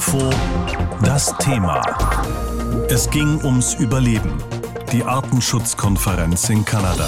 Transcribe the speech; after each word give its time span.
Info 0.00 0.30
das 1.04 1.36
Thema. 1.40 1.82
Es 2.88 3.10
ging 3.10 3.44
ums 3.44 3.74
Überleben. 3.74 4.42
Die 4.92 5.04
Artenschutzkonferenz 5.04 6.48
in 6.48 6.64
Kanada. 6.64 7.06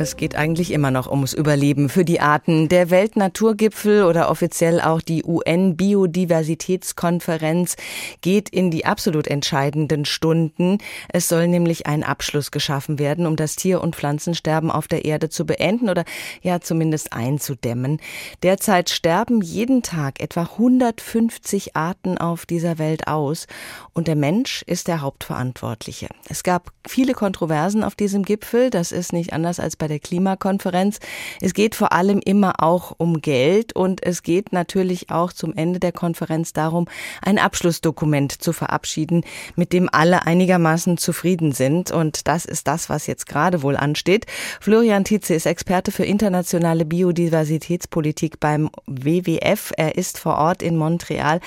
Es 0.00 0.16
geht 0.16 0.34
eigentlich 0.34 0.70
immer 0.70 0.90
noch 0.90 1.10
ums 1.10 1.34
Überleben 1.34 1.90
für 1.90 2.06
die 2.06 2.20
Arten. 2.20 2.70
Der 2.70 2.88
Weltnaturgipfel 2.88 4.04
oder 4.04 4.30
offiziell 4.30 4.80
auch 4.80 5.02
die 5.02 5.24
UN-Biodiversitätskonferenz 5.24 7.76
geht 8.22 8.48
in 8.48 8.70
die 8.70 8.86
absolut 8.86 9.26
entscheidenden 9.26 10.06
Stunden. 10.06 10.78
Es 11.12 11.28
soll 11.28 11.48
nämlich 11.48 11.86
ein 11.86 12.02
Abschluss 12.02 12.50
geschaffen 12.50 12.98
werden, 12.98 13.26
um 13.26 13.36
das 13.36 13.56
Tier- 13.56 13.82
und 13.82 13.94
Pflanzensterben 13.94 14.70
auf 14.70 14.88
der 14.88 15.04
Erde 15.04 15.28
zu 15.28 15.44
beenden 15.44 15.90
oder 15.90 16.06
ja 16.40 16.62
zumindest 16.62 17.12
einzudämmen. 17.12 18.00
Derzeit 18.42 18.88
sterben 18.88 19.42
jeden 19.42 19.82
Tag 19.82 20.22
etwa 20.22 20.44
150 20.44 21.76
Arten 21.76 22.16
auf 22.16 22.46
dieser 22.46 22.78
Welt 22.78 23.06
aus 23.06 23.46
und 23.92 24.08
der 24.08 24.16
Mensch 24.16 24.62
ist 24.62 24.88
der 24.88 25.02
Hauptverantwortliche. 25.02 26.08
Es 26.26 26.42
gab 26.42 26.72
viele 26.88 27.12
Kontroversen 27.12 27.84
auf 27.84 27.94
diesem 27.94 28.22
Gipfel. 28.22 28.70
Das 28.70 28.92
ist 28.92 29.12
nicht 29.12 29.34
anders 29.34 29.60
als 29.60 29.76
bei 29.76 29.89
der 29.90 29.98
Klimakonferenz. 29.98 31.00
Es 31.42 31.52
geht 31.52 31.74
vor 31.74 31.92
allem 31.92 32.20
immer 32.24 32.62
auch 32.62 32.94
um 32.96 33.20
Geld 33.20 33.74
und 33.74 34.02
es 34.02 34.22
geht 34.22 34.52
natürlich 34.52 35.10
auch 35.10 35.34
zum 35.34 35.54
Ende 35.54 35.80
der 35.80 35.92
Konferenz 35.92 36.54
darum, 36.54 36.86
ein 37.20 37.38
Abschlussdokument 37.38 38.32
zu 38.42 38.54
verabschieden, 38.54 39.24
mit 39.56 39.74
dem 39.74 39.90
alle 39.92 40.24
einigermaßen 40.24 40.96
zufrieden 40.96 41.52
sind. 41.52 41.90
Und 41.90 42.26
das 42.28 42.46
ist 42.46 42.66
das, 42.66 42.88
was 42.88 43.06
jetzt 43.06 43.26
gerade 43.26 43.62
wohl 43.62 43.76
ansteht. 43.76 44.26
Florian 44.60 45.04
Tietze 45.04 45.34
ist 45.34 45.46
Experte 45.46 45.92
für 45.92 46.04
internationale 46.04 46.84
Biodiversitätspolitik 46.84 48.40
beim 48.40 48.70
WWF. 48.86 49.72
Er 49.76 49.96
ist 49.96 50.18
vor 50.18 50.38
Ort 50.38 50.62
in 50.62 50.76
Montreal. 50.76 51.40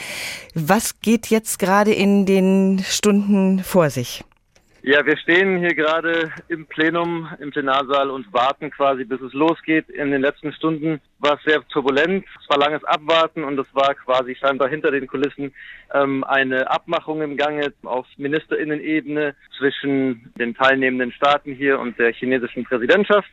Was 0.54 1.00
geht 1.00 1.28
jetzt 1.28 1.58
gerade 1.60 1.94
in 1.94 2.26
den 2.26 2.84
Stunden 2.88 3.64
vor 3.64 3.90
sich? 3.90 4.24
Ja, 4.86 5.06
wir 5.06 5.16
stehen 5.16 5.60
hier 5.60 5.76
gerade 5.76 6.30
im 6.50 6.66
Plenum, 6.66 7.30
im 7.40 7.52
Plenarsaal 7.52 8.10
und 8.10 8.34
warten 8.34 8.70
quasi, 8.70 9.06
bis 9.06 9.22
es 9.22 9.32
losgeht. 9.32 9.88
In 9.88 10.12
den 10.12 10.22
letzten 10.22 10.52
Stunden 10.52 11.00
war 11.20 11.36
es 11.36 11.44
sehr 11.46 11.66
turbulent. 11.70 12.26
Es 12.42 12.50
war 12.50 12.58
langes 12.58 12.84
Abwarten 12.84 13.46
und 13.46 13.58
es 13.58 13.74
war 13.74 13.96
quasi 13.96 14.36
scheinbar 14.36 14.68
hinter 14.68 14.92
den 14.92 15.08
Kulissen 15.08 15.54
ähm, 15.94 16.26
eine 16.26 16.70
Abmachung 16.70 17.22
im 17.22 17.38
Gange 17.38 17.72
auf 17.84 18.06
Ministerinnenebene 18.18 19.36
zwischen 19.58 20.34
den 20.38 20.54
teilnehmenden 20.54 21.14
Staaten 21.14 21.54
hier 21.54 21.80
und 21.80 21.98
der 21.98 22.12
chinesischen 22.12 22.66
Präsidentschaft. 22.66 23.30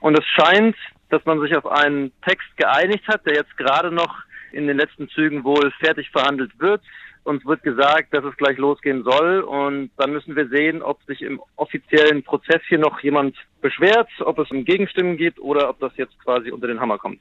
Und 0.00 0.18
es 0.18 0.26
scheint, 0.26 0.76
dass 1.08 1.24
man 1.24 1.40
sich 1.40 1.56
auf 1.56 1.64
einen 1.64 2.12
Text 2.28 2.54
geeinigt 2.58 3.08
hat, 3.08 3.24
der 3.24 3.36
jetzt 3.36 3.56
gerade 3.56 3.90
noch 3.90 4.18
in 4.52 4.66
den 4.66 4.76
letzten 4.76 5.08
Zügen 5.08 5.44
wohl 5.44 5.72
fertig 5.80 6.10
verhandelt 6.10 6.52
wird. 6.58 6.82
Uns 7.22 7.44
wird 7.44 7.62
gesagt, 7.62 8.14
dass 8.14 8.24
es 8.24 8.36
gleich 8.38 8.56
losgehen 8.56 9.04
soll 9.04 9.40
und 9.40 9.90
dann 9.98 10.10
müssen 10.12 10.36
wir 10.36 10.48
sehen, 10.48 10.80
ob 10.80 11.02
sich 11.04 11.20
im 11.20 11.40
offiziellen 11.56 12.22
Prozess 12.22 12.62
hier 12.66 12.78
noch 12.78 13.00
jemand 13.00 13.36
beschwert, 13.60 14.08
ob 14.20 14.38
es 14.38 14.50
um 14.50 14.64
Gegenstimmen 14.64 15.18
gibt 15.18 15.38
oder 15.38 15.68
ob 15.68 15.78
das 15.80 15.92
jetzt 15.96 16.18
quasi 16.24 16.50
unter 16.50 16.66
den 16.66 16.80
Hammer 16.80 16.96
kommt. 16.96 17.20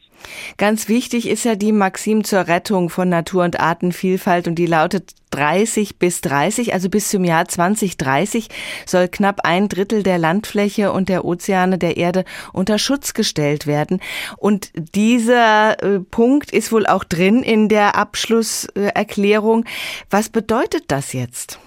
Ganz 0.58 0.88
wichtig 0.88 1.28
ist 1.30 1.44
ja 1.44 1.56
die 1.56 1.74
Maxim 1.74 2.24
zur 2.24 2.48
Rettung 2.48 2.90
von 2.90 3.10
Natur- 3.10 3.44
und 3.44 3.60
Artenvielfalt 3.60 4.48
und 4.48 4.56
die 4.56 4.68
lautet 4.68 5.16
30 5.32 6.00
bis 6.00 6.22
30, 6.22 6.74
also 6.74 6.90
bis 6.90 7.10
zum 7.10 7.24
Jahr 7.24 7.48
2030 7.48 8.50
soll 8.86 9.08
knapp 9.08 9.42
ein 9.44 9.70
Drittel 9.70 10.04
der 10.04 10.18
Landfläche 10.18 10.92
und 10.92 11.10
der 11.10 11.26
Ozeane 11.26 11.78
der 11.78 11.98
Erde 11.98 12.26
unter 12.54 12.78
Schutz 12.78 13.14
gestellt 13.14 13.68
werden. 13.68 14.00
Und 14.38 14.72
dieser 14.96 15.82
äh, 15.82 16.00
Punkt 16.00 16.52
ist 16.52 16.72
wohl 16.72 16.86
auch 16.86 17.04
drin 17.04 17.44
in 17.44 17.70
der 17.70 17.96
Abschlusserklärung. 17.96 19.66
Was 20.10 20.30
bedeutet 20.30 20.86
das 20.88 21.14
jetzt? 21.14 21.60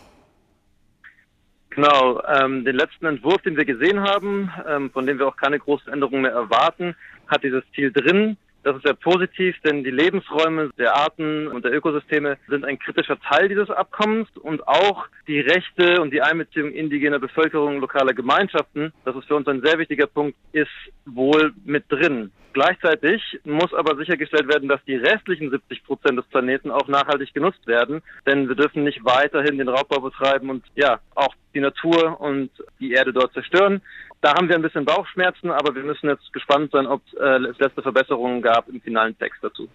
Genau, 1.74 2.20
ähm, 2.28 2.64
den 2.64 2.76
letzten 2.76 3.06
Entwurf, 3.06 3.40
den 3.42 3.56
wir 3.56 3.64
gesehen 3.64 4.00
haben, 4.00 4.52
ähm, 4.68 4.90
von 4.90 5.06
dem 5.06 5.18
wir 5.18 5.26
auch 5.26 5.36
keine 5.36 5.58
großen 5.58 5.90
Änderungen 5.90 6.22
mehr 6.22 6.32
erwarten, 6.32 6.94
hat 7.28 7.44
dieses 7.44 7.64
Ziel 7.74 7.90
drin. 7.90 8.36
Das 8.64 8.76
ist 8.76 8.84
sehr 8.84 8.94
positiv, 8.94 9.56
denn 9.64 9.82
die 9.82 9.90
Lebensräume 9.90 10.70
der 10.78 10.94
Arten 10.94 11.48
und 11.48 11.64
der 11.64 11.72
Ökosysteme 11.72 12.38
sind 12.48 12.64
ein 12.64 12.78
kritischer 12.78 13.18
Teil 13.18 13.48
dieses 13.48 13.70
Abkommens 13.70 14.28
und 14.36 14.66
auch 14.68 15.06
die 15.26 15.40
Rechte 15.40 16.00
und 16.00 16.12
die 16.12 16.22
Einbeziehung 16.22 16.70
indigener 16.70 17.18
Bevölkerung, 17.18 17.80
lokaler 17.80 18.14
Gemeinschaften, 18.14 18.92
das 19.04 19.16
ist 19.16 19.26
für 19.26 19.34
uns 19.34 19.48
ein 19.48 19.62
sehr 19.62 19.78
wichtiger 19.78 20.06
Punkt, 20.06 20.36
ist 20.52 20.70
wohl 21.06 21.52
mit 21.64 21.84
drin. 21.88 22.30
Gleichzeitig 22.52 23.22
muss 23.44 23.72
aber 23.74 23.96
sichergestellt 23.96 24.48
werden, 24.48 24.68
dass 24.68 24.84
die 24.84 24.96
restlichen 24.96 25.50
70 25.50 25.84
Prozent 25.84 26.18
des 26.18 26.26
Planeten 26.26 26.70
auch 26.70 26.88
nachhaltig 26.88 27.32
genutzt 27.32 27.66
werden, 27.66 28.02
denn 28.26 28.48
wir 28.48 28.56
dürfen 28.56 28.84
nicht 28.84 29.04
weiterhin 29.04 29.58
den 29.58 29.68
Raubbau 29.68 30.00
betreiben 30.00 30.50
und 30.50 30.64
ja, 30.74 31.00
auch 31.14 31.34
die 31.54 31.60
Natur 31.60 32.20
und 32.20 32.50
die 32.80 32.92
Erde 32.92 33.12
dort 33.12 33.32
zerstören. 33.32 33.82
Da 34.22 34.34
haben 34.34 34.48
wir 34.48 34.54
ein 34.54 34.62
bisschen 34.62 34.84
Bauchschmerzen, 34.84 35.50
aber 35.50 35.74
wir 35.74 35.82
müssen 35.82 36.08
jetzt 36.08 36.32
gespannt 36.32 36.70
sein, 36.70 36.86
ob 36.86 37.02
äh, 37.18 37.38
es 37.44 37.58
letzte 37.58 37.82
Verbesserungen 37.82 38.40
gab 38.40 38.68
im 38.68 38.80
finalen 38.80 39.18
Text 39.18 39.42
dazu. 39.42 39.68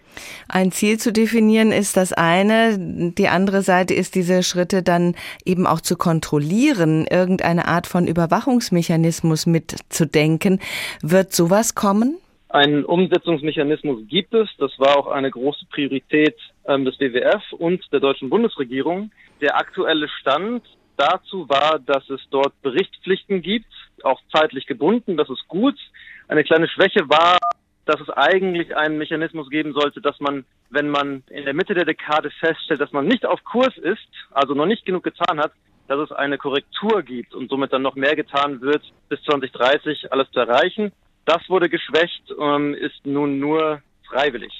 Ein 0.48 0.72
Ziel 0.72 0.98
zu 0.98 1.12
definieren 1.12 1.70
ist 1.70 1.98
das 1.98 2.14
eine. 2.14 2.78
Die 2.78 3.28
andere 3.28 3.60
Seite 3.60 3.92
ist, 3.92 4.14
diese 4.14 4.42
Schritte 4.42 4.82
dann 4.82 5.16
eben 5.44 5.66
auch 5.66 5.82
zu 5.82 5.96
kontrollieren, 5.96 7.06
irgendeine 7.06 7.68
Art 7.68 7.86
von 7.86 8.06
Überwachungsmechanismus 8.06 9.44
mitzudenken. 9.44 10.60
Wird 11.02 11.34
sowas 11.34 11.74
kommen? 11.74 12.16
Einen 12.50 12.84
Umsetzungsmechanismus 12.84 14.08
gibt 14.08 14.32
es. 14.32 14.48
Das 14.58 14.72
war 14.78 14.96
auch 14.96 15.08
eine 15.08 15.30
große 15.30 15.66
Priorität 15.66 16.36
ähm, 16.66 16.84
des 16.86 16.98
WWF 16.98 17.52
und 17.52 17.84
der 17.92 18.00
deutschen 18.00 18.30
Bundesregierung. 18.30 19.10
Der 19.42 19.56
aktuelle 19.56 20.08
Stand 20.08 20.64
dazu 20.96 21.48
war, 21.48 21.78
dass 21.78 22.08
es 22.08 22.20
dort 22.30 22.60
Berichtspflichten 22.62 23.42
gibt, 23.42 23.72
auch 24.02 24.20
zeitlich 24.32 24.66
gebunden. 24.66 25.16
Das 25.16 25.28
ist 25.28 25.46
gut. 25.46 25.76
Eine 26.26 26.42
kleine 26.42 26.68
Schwäche 26.68 27.08
war, 27.08 27.38
dass 27.84 28.00
es 28.00 28.10
eigentlich 28.10 28.76
einen 28.76 28.98
Mechanismus 28.98 29.50
geben 29.50 29.72
sollte, 29.72 30.00
dass 30.00 30.18
man, 30.18 30.44
wenn 30.70 30.88
man 30.88 31.22
in 31.28 31.44
der 31.44 31.54
Mitte 31.54 31.74
der 31.74 31.84
Dekade 31.84 32.30
feststellt, 32.30 32.80
dass 32.80 32.92
man 32.92 33.06
nicht 33.06 33.26
auf 33.26 33.44
Kurs 33.44 33.76
ist, 33.78 34.08
also 34.30 34.54
noch 34.54 34.66
nicht 34.66 34.84
genug 34.86 35.04
getan 35.04 35.38
hat, 35.38 35.52
dass 35.86 36.00
es 36.00 36.12
eine 36.12 36.38
Korrektur 36.38 37.02
gibt 37.02 37.34
und 37.34 37.48
somit 37.48 37.72
dann 37.72 37.82
noch 37.82 37.94
mehr 37.94 38.14
getan 38.14 38.60
wird, 38.60 38.82
bis 39.08 39.22
2030 39.22 40.12
alles 40.12 40.30
zu 40.32 40.40
erreichen. 40.40 40.92
Das 41.28 41.46
wurde 41.50 41.68
geschwächt, 41.68 42.22
ist 42.80 43.04
nun 43.04 43.38
nur 43.38 43.82
freiwillig. 44.08 44.50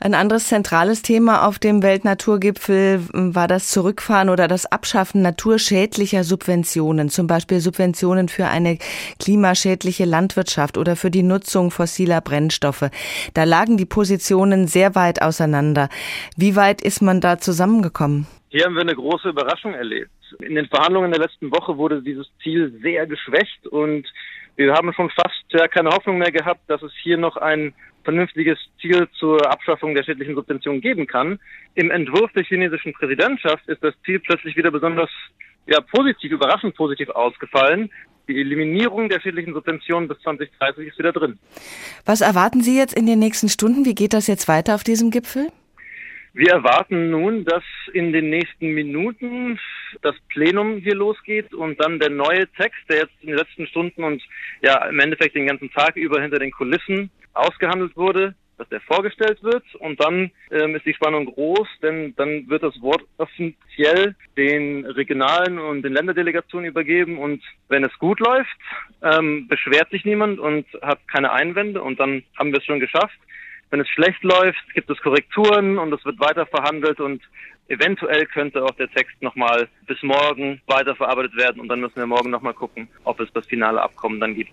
Ein 0.00 0.12
anderes 0.12 0.48
zentrales 0.48 1.00
Thema 1.00 1.48
auf 1.48 1.58
dem 1.58 1.82
Weltnaturgipfel 1.82 3.00
war 3.14 3.48
das 3.48 3.70
Zurückfahren 3.70 4.28
oder 4.28 4.46
das 4.46 4.66
Abschaffen 4.66 5.22
naturschädlicher 5.22 6.22
Subventionen, 6.22 7.08
zum 7.08 7.26
Beispiel 7.26 7.60
Subventionen 7.60 8.28
für 8.28 8.48
eine 8.48 8.76
klimaschädliche 9.18 10.04
Landwirtschaft 10.04 10.76
oder 10.76 10.94
für 10.94 11.10
die 11.10 11.22
Nutzung 11.22 11.70
fossiler 11.70 12.20
Brennstoffe. 12.20 12.90
Da 13.32 13.44
lagen 13.44 13.78
die 13.78 13.86
Positionen 13.86 14.66
sehr 14.66 14.94
weit 14.94 15.22
auseinander. 15.22 15.88
Wie 16.36 16.54
weit 16.54 16.82
ist 16.82 17.00
man 17.00 17.22
da 17.22 17.38
zusammengekommen? 17.38 18.26
Hier 18.50 18.66
haben 18.66 18.74
wir 18.74 18.82
eine 18.82 18.94
große 18.94 19.30
Überraschung 19.30 19.72
erlebt. 19.72 20.10
In 20.40 20.54
den 20.54 20.66
Verhandlungen 20.66 21.12
der 21.12 21.20
letzten 21.20 21.50
Woche 21.50 21.78
wurde 21.78 22.02
dieses 22.02 22.26
Ziel 22.42 22.78
sehr 22.82 23.06
geschwächt 23.06 23.66
und 23.68 24.06
wir 24.56 24.72
haben 24.72 24.92
schon 24.92 25.10
fast 25.10 25.44
ja 25.50 25.68
keine 25.68 25.90
Hoffnung 25.90 26.18
mehr 26.18 26.32
gehabt, 26.32 26.60
dass 26.68 26.82
es 26.82 26.92
hier 27.02 27.16
noch 27.16 27.36
ein 27.36 27.74
vernünftiges 28.04 28.58
Ziel 28.80 29.08
zur 29.18 29.50
Abschaffung 29.50 29.94
der 29.94 30.04
schädlichen 30.04 30.34
Subventionen 30.34 30.80
geben 30.80 31.06
kann. 31.06 31.38
Im 31.74 31.90
Entwurf 31.90 32.30
der 32.32 32.44
chinesischen 32.44 32.92
Präsidentschaft 32.92 33.66
ist 33.68 33.82
das 33.82 33.94
Ziel 34.04 34.20
plötzlich 34.20 34.56
wieder 34.56 34.70
besonders 34.70 35.10
ja, 35.66 35.80
positiv, 35.80 36.32
überraschend 36.32 36.76
positiv 36.76 37.08
ausgefallen. 37.10 37.90
Die 38.28 38.38
Eliminierung 38.40 39.08
der 39.08 39.20
schädlichen 39.20 39.54
Subventionen 39.54 40.08
bis 40.08 40.18
2030 40.20 40.88
ist 40.88 40.98
wieder 40.98 41.12
drin. 41.12 41.38
Was 42.04 42.20
erwarten 42.20 42.62
Sie 42.62 42.76
jetzt 42.76 42.96
in 42.96 43.06
den 43.06 43.18
nächsten 43.18 43.48
Stunden? 43.48 43.84
Wie 43.84 43.94
geht 43.94 44.12
das 44.12 44.26
jetzt 44.26 44.48
weiter 44.48 44.74
auf 44.74 44.84
diesem 44.84 45.10
Gipfel? 45.10 45.48
Wir 46.36 46.50
erwarten 46.50 47.10
nun, 47.10 47.44
dass 47.44 47.62
in 47.92 48.12
den 48.12 48.28
nächsten 48.28 48.70
Minuten 48.70 49.60
das 50.02 50.16
Plenum 50.28 50.78
hier 50.78 50.96
losgeht 50.96 51.54
und 51.54 51.80
dann 51.80 52.00
der 52.00 52.10
neue 52.10 52.48
Text, 52.58 52.80
der 52.88 53.02
jetzt 53.02 53.14
in 53.20 53.28
den 53.28 53.36
letzten 53.36 53.68
Stunden 53.68 54.02
und 54.02 54.20
ja 54.60 54.84
im 54.86 54.98
Endeffekt 54.98 55.36
den 55.36 55.46
ganzen 55.46 55.70
Tag 55.70 55.94
über 55.94 56.20
hinter 56.20 56.40
den 56.40 56.50
Kulissen 56.50 57.08
ausgehandelt 57.34 57.96
wurde, 57.96 58.34
dass 58.58 58.68
der 58.68 58.80
vorgestellt 58.80 59.44
wird 59.44 59.62
und 59.76 60.02
dann 60.02 60.32
ähm, 60.50 60.74
ist 60.74 60.84
die 60.84 60.94
Spannung 60.94 61.26
groß, 61.26 61.68
denn 61.82 62.14
dann 62.16 62.48
wird 62.48 62.64
das 62.64 62.80
Wort 62.82 63.02
offiziell 63.16 64.16
den 64.36 64.86
regionalen 64.86 65.60
und 65.60 65.82
den 65.82 65.92
Länderdelegationen 65.92 66.68
übergeben 66.68 67.16
und 67.18 67.44
wenn 67.68 67.84
es 67.84 67.96
gut 68.00 68.18
läuft, 68.18 68.56
ähm, 69.02 69.46
beschwert 69.46 69.90
sich 69.90 70.04
niemand 70.04 70.40
und 70.40 70.66
hat 70.82 70.98
keine 71.06 71.30
Einwände 71.30 71.80
und 71.80 72.00
dann 72.00 72.24
haben 72.36 72.50
wir 72.50 72.58
es 72.58 72.64
schon 72.64 72.80
geschafft. 72.80 73.18
Wenn 73.74 73.80
es 73.80 73.88
schlecht 73.88 74.22
läuft, 74.22 74.72
gibt 74.72 74.88
es 74.88 75.00
Korrekturen 75.00 75.78
und 75.78 75.92
es 75.92 76.04
wird 76.04 76.20
weiter 76.20 76.46
verhandelt 76.46 77.00
und 77.00 77.20
eventuell 77.66 78.24
könnte 78.26 78.62
auch 78.62 78.70
der 78.76 78.88
Text 78.88 79.20
nochmal 79.20 79.66
bis 79.88 80.00
morgen 80.04 80.62
weiterverarbeitet 80.68 81.36
werden 81.36 81.60
und 81.60 81.66
dann 81.66 81.80
müssen 81.80 81.96
wir 81.96 82.06
morgen 82.06 82.30
nochmal 82.30 82.54
gucken, 82.54 82.88
ob 83.02 83.18
es 83.18 83.32
das 83.32 83.44
finale 83.48 83.82
Abkommen 83.82 84.20
dann 84.20 84.36
gibt. 84.36 84.52